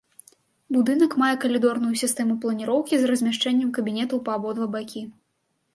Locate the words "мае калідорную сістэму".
1.23-2.39